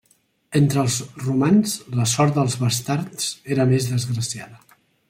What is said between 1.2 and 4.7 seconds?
romans la sort dels bastards era més desgraciada.